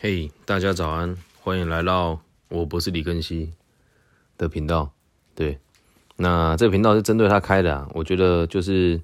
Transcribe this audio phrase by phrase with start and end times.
[0.00, 3.50] 嘿，大家早安，欢迎来到我不是李根熙
[4.36, 4.92] 的频道。
[5.34, 5.58] 对，
[6.14, 9.00] 那这个频道是针对他开的啊，我觉得就是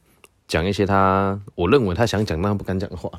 [0.46, 3.10] 讲一些他我认为他想讲但不敢讲的话。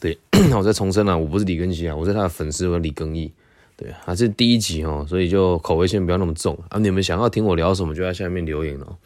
[0.00, 0.18] 对，
[0.56, 3.30] 我再重申了，我不是李根熙啊，我是他的粉丝，我李根义。
[3.76, 6.78] 对，还是第一集哦，所以就口味先不要那么重啊。
[6.78, 8.96] 你们想要听我聊什么，就在下面留言哦。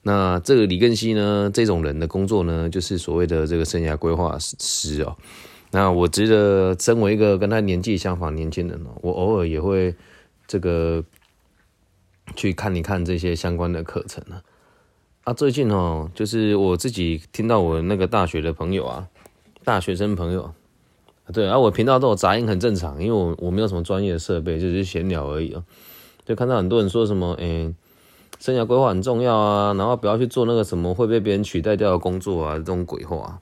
[0.00, 5.14] 那这个李根熙呢，这种人的工作呢，就是所谓的这个生涯规划师哦。
[5.72, 9.94] 那我觉得，身为一个跟他年纪相仿年轻人哦，我偶尔也会
[10.46, 11.04] 这个
[12.34, 14.42] 去看一看这些相关的课程啊。
[15.24, 19.08] 啊，最近哦，就是我自己听到我那个大学的朋友啊，
[19.64, 20.52] 大学生朋友。
[21.32, 25.62] 对啊，我频道都有杂音，很正常，因为我我没有什么专业的设备，就是闲聊而已啊。
[26.24, 27.72] 就看到很多人说什么，哎，
[28.40, 33.40] 生涯规划很重要啊，然后不要去做那个什么会被别人取代掉的工作啊，这种鬼话。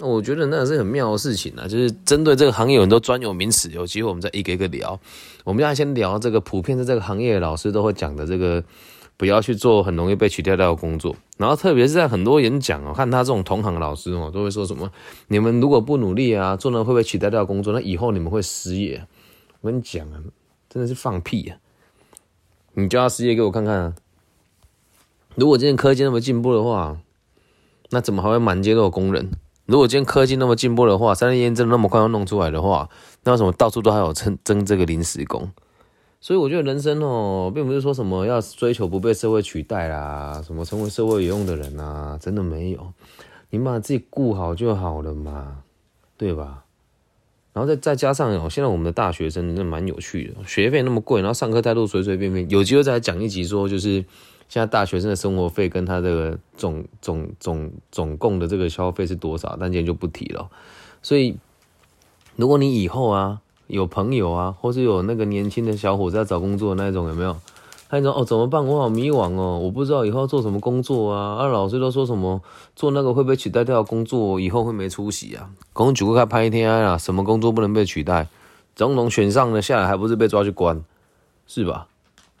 [0.00, 4.98] 我觉得那是很妙的事情啊，就是针对这个行业有很多专有名词，有机会我们再一个一个聊。
[5.44, 8.62] 我们要先聊这个普遍在这个行业老师都会讲的这个。
[9.18, 14.92] 不要去做很容易被取代掉的工作，然后特别是在很多演讲哦，看他这种同行老师哦，都会说什么：
[15.28, 19.06] 你们如果不努力啊，做那会被取代掉工作，那以后你们会失业。
[19.62, 20.20] 我跟你讲啊，
[20.68, 21.56] 真的是放屁啊！
[22.74, 23.94] 你叫他失业给我看看啊！
[25.34, 26.98] 如果今天科技那么进步的话，
[27.88, 29.30] 那怎么还会满街都有工人？
[29.66, 32.88] 如果今天科技那么进步的话，三 D 验证那么快要弄出来的话，
[33.24, 35.50] 那为什么到处都还有争争这个临时工？
[36.20, 42.92] 所以我觉得人生哦，并不是说什么要追求不被社会取代啦，什么成为社会有用的人啊，真的没有。
[43.50, 45.58] 你把自己顾好就好了嘛，
[46.16, 46.64] 对吧？
[47.52, 52.48] 然后再再加上哦，现在我们的大学生真的蛮有趣的，学费那么贵，然后上课态度随随便便。
[52.50, 54.04] 有机会再讲一集，说就是
[54.48, 60.48] 现在大学生的生活费跟他这个总总总总共的这个消费是多少，但今天就不提了。
[61.02, 61.36] 所以
[62.36, 63.40] 如果你以后啊。
[63.68, 67.36] 有朋友啊，或是有那个年轻的小伙子在找工作的那种，有没有？
[67.88, 68.64] 他说：“哦，怎么办？
[68.64, 72.40] 我好迷惘哦，我不知道以后做什么工作啊。”啊，老师都说什么
[72.76, 75.50] 做那个会被取代掉工作，以后会没出息啊。
[75.72, 78.28] 公举过开拍一天啊，什么工作不能被取代？
[78.76, 80.84] 总统选上了下来，还不是被抓去关，
[81.48, 81.88] 是吧？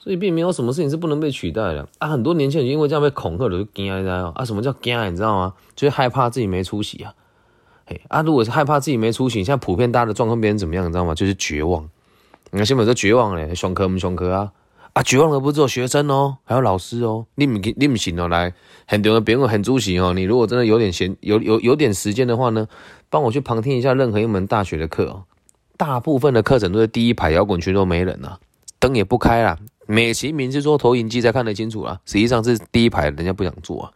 [0.06, 2.06] 所以并没有什么事情是不能被取代的啊。
[2.06, 4.32] 很多年轻人因为这样被恐吓了，就惊啊！
[4.36, 4.96] 啊，什么叫惊？
[5.12, 5.54] 你知道吗？
[5.74, 7.12] 就是害怕自己没出息啊。
[7.86, 8.22] 哎啊！
[8.22, 10.84] 如果是害怕自己没出息，现在普遍大家的状况变成怎么样？
[10.84, 11.12] 你知道吗？
[11.12, 11.82] 就是绝望。
[12.52, 14.52] 你看，现在都绝望嘞，上课不上课啊！
[14.92, 17.26] 啊，绝望的不只有学生哦，还有老师哦。
[17.34, 18.54] 你唔你唔行哦，来，
[18.86, 20.12] 很多人别人很出息哦。
[20.14, 22.68] 你如果真的有点闲，有有有点时间的话呢，
[23.10, 25.24] 帮我去旁听一下任何一门大学的课哦。
[25.76, 28.38] 大部分的课程都是第一排摇滚区都没人啊，
[28.78, 33.92] 灯也不开了，美其名是说投影机才看得清楚啊，实际上是第一排人家不想坐啊。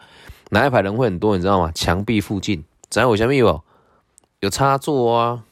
[0.51, 1.37] 哪一排人会很多？
[1.37, 1.71] 你知道吗？
[1.75, 3.63] 墙壁附近，在我下面有。
[4.41, 5.45] 有插座啊，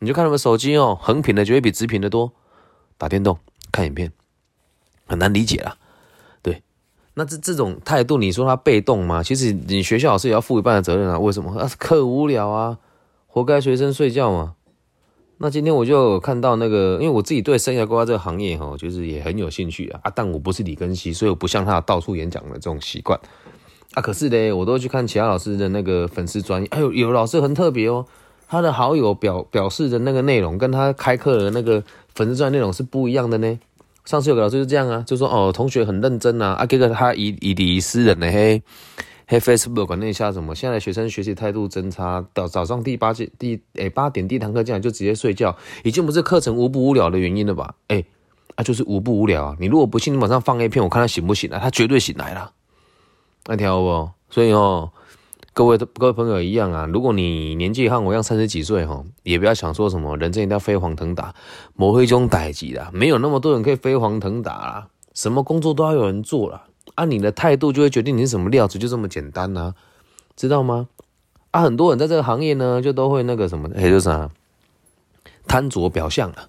[0.00, 2.32] 你就看他们手机哦，横屏的绝对比直屏的多。
[2.98, 3.38] 打电动、
[3.70, 4.10] 看影片，
[5.06, 5.76] 很难理解啊。
[6.42, 6.60] 对，
[7.14, 9.22] 那这这种态度，你说他被动吗？
[9.22, 11.16] 其实你学校老师也要负一半的责任啊。
[11.16, 11.56] 为什么？
[11.56, 12.78] 啊，课无聊啊，
[13.28, 14.56] 活该学生睡觉嘛。
[15.38, 20.00] 那今天我就看到那个，因为我自己对生涯规划这个行业哈，就是也很有兴趣啊。
[20.04, 23.20] 啊，但我不是李根熙，所以我不像他到处演讲的这种习惯。
[23.92, 28.06] 啊，可是呢，我都去看其他老师的那个粉丝专业，哎呦，有老师很特别哦，
[28.48, 33.58] 他的好友表表示的那个内容，跟他开课的那个粉丝专内容是不一样的呢。
[34.06, 38.62] 上次有个老师就这样啊，就说哦，同学很认真啊，啊，这个他以以理私人的嘿，
[39.28, 47.74] 嘿，Facebook 管那下什么，现在学生学习态度真差，早早上第八节第哎八点第一堂课进来就直接睡觉，已经不是课程无不无聊的原因了吧？
[47.88, 48.04] 哎，
[48.54, 49.56] 啊，就是无不无聊啊。
[49.58, 52.52] 你如果不信，你晚上放 A 片，我看他醒不醒来，他绝对醒来了。
[53.46, 54.92] 那条不，所以哦，
[55.52, 56.86] 各位的各位朋友一样啊。
[56.86, 61.34] 如果你年纪和我一样三十几岁哈，也不要想说什么人生一定要飞黄腾达，
[61.74, 64.86] 某会中代级的，没有那么多人可以飞黄腾达啦。
[65.14, 66.62] 什么工作都要有人做了，
[66.94, 69.74] 按你的态度就会决定你是什么料子，就这么简单呐，
[70.36, 70.88] 知道吗？
[71.50, 74.30] 啊，很多人在这个行业呢，就都会那个什么，哎，就是啊，
[75.46, 76.48] 贪着表象啊。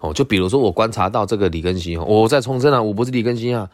[0.00, 3.70] 哦，就比如说我观察到这个李根熙，我在重申啊，我不是李根新啊。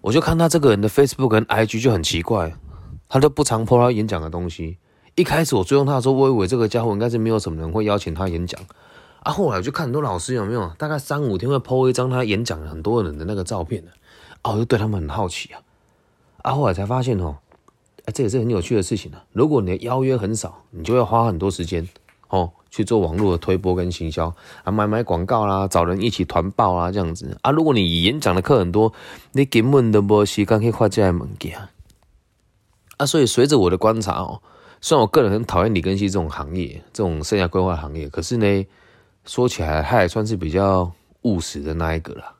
[0.00, 2.54] 我就看他这个人的 Facebook 跟 IG 就很奇怪，
[3.08, 4.78] 他都不常 po 他演讲的东西。
[5.14, 8.60] 一开始我追踪他的时候，我以为这个家伙应该是没有什么人会邀请他演讲。
[9.24, 13.90] 啊，后来我就看很多老师有没有，大概三五天会 po 一张他演讲很多人的那个照片的。
[14.52, 15.60] 我就对他们很好奇啊。
[16.42, 17.36] 啊，后来才发现哦，
[18.04, 19.24] 哎，这也是很有趣的事情啊。
[19.32, 21.88] 如果你的邀约很少，你就要花很多时间
[22.28, 22.52] 哦。
[22.70, 24.26] 去做网络的推播跟行销
[24.62, 27.50] 啊，买买广告啦，找人一起团报啊，这样子啊。
[27.50, 28.92] 如果你演讲的课很多，
[29.32, 31.58] 你根本都无时间去花这些物件
[32.98, 33.06] 啊。
[33.06, 34.42] 所以随着我的观察哦，
[34.82, 38.66] 虽然我个人很讨厌李根熙这种行业，这种生涯规划行业，可是呢，
[39.24, 40.92] 说起来，他也算是比较
[41.22, 42.34] 务实的那一个啦。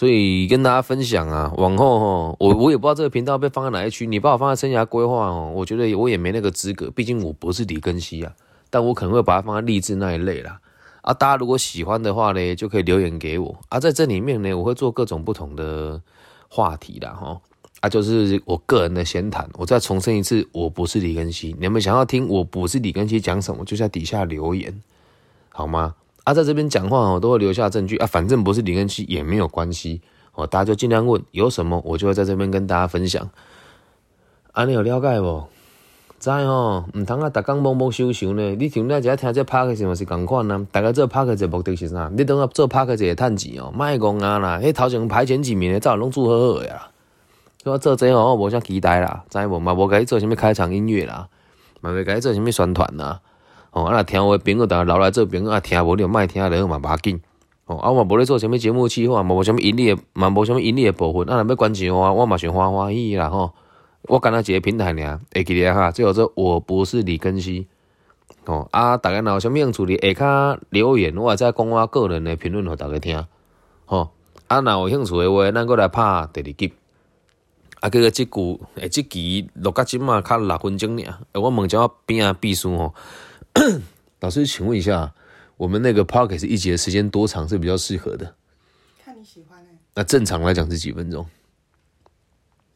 [0.00, 8.32] 所以跟大家分享啊，往后哦，我我也不知道这个频道被放在哪一区，你把我放在生涯规划哦，我觉得我也没那个资格，毕竟我不是李根熙啊。
[8.70, 10.58] 但我可能会把它放在励志那一类啦。
[11.02, 16.00] 啊，大家如果喜欢的话呢，就可以留言给我啊，在这里面呢，我会做各种不同的
[16.48, 17.38] 话题啦，哈。
[17.80, 19.46] 啊，就是我个人的闲谈。
[19.58, 21.54] 我再重申一次，我不是李根熙。
[21.60, 24.80] 你们想要听我不是李根熙讲什么，就在底下留言，
[25.50, 25.94] 好吗？
[26.30, 28.06] 啊，在这边讲话哦，都会留下证据啊。
[28.06, 30.00] 反正不是李根熙也没有关系
[30.34, 33.28] 哦，大家就尽量问，有什么我就会在这边跟大家分享。
[34.52, 35.42] 啊，你有了解不？
[36.20, 38.54] 知吼，毋通啊，逐工懵懵想想呢。
[38.54, 40.64] 你像咱只听这拍个节目是共款啊。
[40.70, 42.08] 大家做拍个节目的是啥？
[42.16, 44.60] 你等下做拍个节会趁钱哦，卖讲啊啦。
[44.62, 46.88] 迄头前排前几名的，早拢做好好呀。
[47.64, 49.58] 我做这哦，我无啥期待啦，知无？
[49.58, 51.26] 嘛无甲伊做啥物开场音乐啦，
[51.80, 53.20] 嘛未甲伊做啥物宣传啦。
[53.72, 57.20] 哦，啊，若听我朋友逐个留来做朋友啊，听无你就莫听了嘛，无要紧。
[57.66, 61.28] 哦，啊，我无咧做啥物节目企划，嘛无啥物盈利诶，嘛无啥物盈利诶部分。
[61.28, 63.52] 啊，若要关钱我，我嘛想欢欢喜喜啦吼。
[64.02, 67.68] 我干那一个平台尔，会记咧哈，最后说我不是李根熙。
[68.46, 73.24] 哦，啊，大家若有啥物兴趣哩，下骹留言，我再讲我个人的评论互大家听。
[73.84, 74.10] 吼，
[74.48, 76.72] 啊，若有兴趣的话，咱过来拍第二集。
[77.80, 81.14] 啊，这个即句，诶，即期录到即嘛，较六分钟尔。
[81.34, 82.94] 我问一下边啊秘书吼，
[84.20, 85.12] 老师，请问一下，
[85.56, 88.34] 我们那个 pocket 一节时间多长是比较适合的？
[89.04, 89.66] 看你喜欢诶。
[89.94, 91.26] 那正常来讲是几分钟？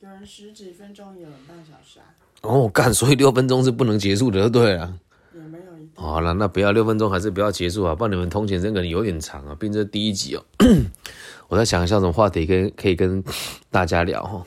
[0.01, 2.05] 有人十几分钟，有人半小时啊。
[2.43, 4.99] 哦，干，所以六分钟是不能结束的，对啊。
[5.35, 5.89] 也没有一。
[5.95, 9.55] 好了，那不要六分钟，还是不要结束啊，不然你们通勤时间可能有点长啊。
[9.59, 10.45] 毕竟这第一集哦，
[11.49, 13.23] 我在想一下什么话题跟可以跟
[13.71, 14.47] 大家聊哈。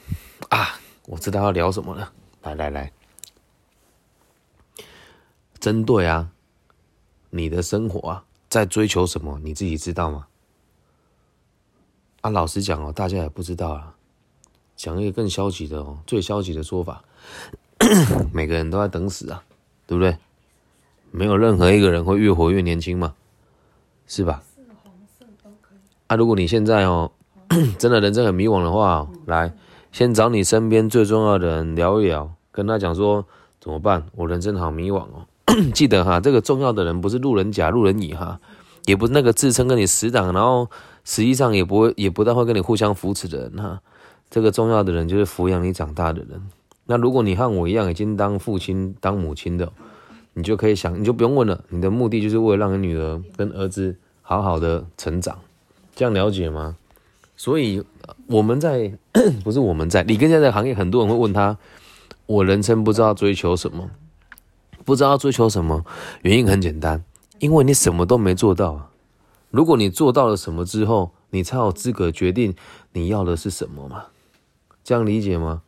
[0.50, 2.12] 啊，我知道要聊什么了。
[2.44, 2.92] 来来来，
[5.68, 6.30] 针对啊，
[7.30, 9.38] 你的生活啊，在追求什么？
[9.44, 10.26] 你自己知道吗？
[12.22, 13.94] 啊，老实讲哦，大家也不知道啊。
[14.78, 17.04] 讲一个更消极的哦，最消极的说法，
[18.32, 19.44] 每个人都在等死啊，
[19.86, 20.18] 对不对？
[21.12, 23.14] 没有任何一个人会越活越年轻嘛，
[24.08, 24.42] 是吧？
[26.08, 27.12] 啊，如果你现在哦，
[27.78, 29.54] 真的人生很迷惘的话，来。
[29.92, 33.26] 先找你身边最重要的人聊一聊，跟他讲说
[33.60, 34.08] 怎么办？
[34.14, 35.28] 我人生好迷惘哦。
[35.74, 38.40] 记得哈，这个重要的人不是路人甲、路人乙哈，
[38.86, 40.70] 也不是那个自称跟你死党，然后
[41.04, 43.82] 实际上也不会也不但会跟你互相扶持的人哈。
[44.30, 46.42] 这个重要的人就是抚养你长大的人。
[46.86, 49.72] 那如果你和我一样已经当父亲、当母亲的，
[50.34, 51.64] 你就可以想，你就不用问了。
[51.70, 55.40] 你的目的就是为了让你女儿跟儿子好好的成长，
[55.96, 56.76] 这样了解吗？
[57.38, 57.84] 所以
[58.28, 58.92] 我们在
[59.44, 61.58] 不是我们在你跟现在行业，很多人会问他，
[62.26, 63.90] 我人生不知道追求什么，
[64.88, 65.84] 不知道追求什么，
[66.22, 67.04] 原因很简单，
[67.40, 68.90] 因为你什么都没做到。
[69.52, 72.56] 如果你做到了什么之后，你才有资格决定
[72.94, 74.06] 你要的是什么嘛？
[74.86, 75.62] 这样理解吗？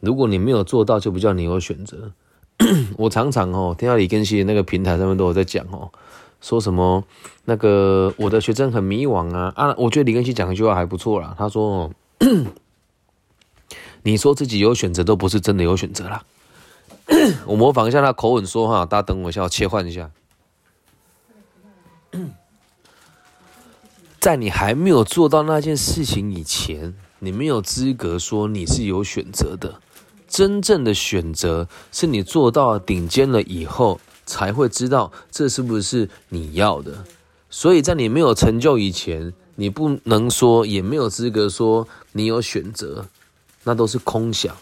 [0.00, 2.12] 如果你没有做到，就不叫你有选择。
[2.96, 5.90] 我常常哦，听到李根熙那个平台上面都有在讲哦。
[6.40, 7.02] 说什么？
[7.46, 9.74] 那个我的学生很迷惘啊啊！
[9.76, 11.34] 我觉得李根熙讲一句话还不错啦。
[11.36, 11.90] 他说
[14.04, 16.22] ：“你说自己有选择，都不是真的有选择啦。”
[17.46, 20.10] 我模仿一下他口吻说话，大家等我一下，我切换一下。
[24.20, 29.80] 在你还没有做到那件事情以前，你没有资格说你是有选择的。
[30.28, 34.00] 真正的选择是你做到顶尖了以后。
[34.26, 37.04] 才会知道这是不是你要的，
[37.50, 43.04] 所以在你没有成就以前，你不能说，也没有资格说你有选择，
[43.64, 44.56] 那都是空想。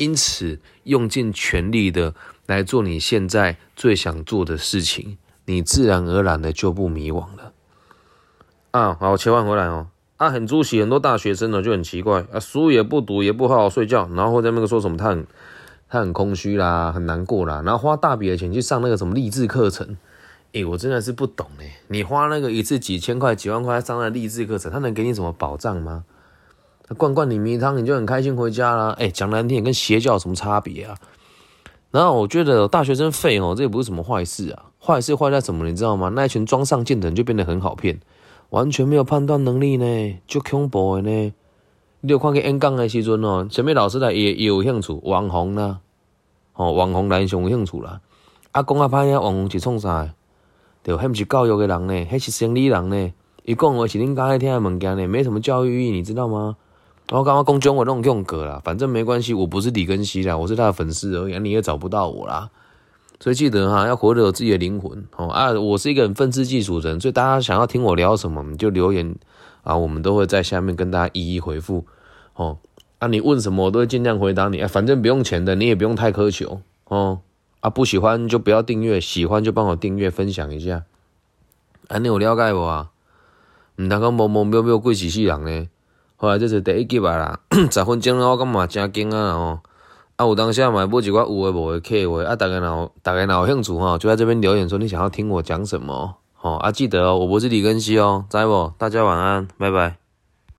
[0.00, 2.14] 因此，用尽全力的
[2.46, 7.52] 来做你现在最想做的事情，你自然而然的就不迷惘了。
[8.70, 9.88] 啊，好，切换回来哦。
[10.16, 15.26] 啊，很出席，很多大学生呢就很奇怪，啊，书也不读，也不好好睡觉，然后在那个说什么他很。
[15.92, 19.96] 他很空虚啦，很难过啦，然后花大笔的钱去上那个什么励志课程，
[20.52, 26.04] 诶，我真的是不懂诶，你花那个一次几千块、几万块上那励志课程，他能给你什么保障吗？
[26.90, 28.90] 他灌灌你迷汤，你就很开心回家啦。
[28.98, 30.96] 诶，讲难听，跟邪教有什么差别啊？
[31.92, 34.64] 然后我觉得大学生废哦，这也不是什么坏事啊。
[34.80, 36.08] 坏事坏在什么，你知道吗？
[36.08, 38.00] 那一群装上进的人就变得很好骗，
[38.48, 41.32] 完全没有判断能力呢，就恐怖的呢。
[42.00, 45.78] 你有看过演讲的时阵哦，什么老师来也也有兴趣，网红啦，
[46.54, 48.00] 哦，网红来上有兴趣啦。
[48.50, 50.12] 啊，讲啊歹听，网红是创啥？
[50.82, 53.12] 对，迄毋是教育的人呢，迄是生理人呢。
[53.44, 56.56] 伊讲话是恁家爱听的物件呢，没什么教育意义，你知道吗？
[57.08, 62.50] 我刚刚讲中文弄用歌啦，反正没关系，我不是李根熙啦，我是他的粉丝而已，你也找不到我啦。
[63.18, 65.52] 所以记得哈，要活得有自己的灵魂哦啊！
[65.52, 69.14] 我是一个很愤世嫉俗的人，所以大家想要听我聊什么，你就留言
[69.62, 71.84] 啊，我们都会在下面跟大家一一回复
[72.34, 72.58] 哦。
[72.98, 77.20] 啊，你问什么我都会尽量回答你啊，反正不用钱的，你也不用太苛求哦。
[77.60, 80.84] 啊，不喜欢就不要订阅，喜欢就帮我订阅分享一下。
[81.88, 82.90] 啊，你有了解无啊？
[83.76, 85.68] 毋通讲某某喵喵贵死死人呢？
[86.22, 87.40] 后来这是第一集啊啦，
[87.72, 89.60] 十分钟我感觉真紧啊哦。
[90.16, 98.70] 啊，有当下嘛，买一寡有诶无诶客话，啊，大家若有大家若有兴趣吼，就在这边留言说你想要听我讲什么，吼啊，记得哦，我不是李根熙哦，知无？
[98.76, 99.96] 大家晚安，拜拜。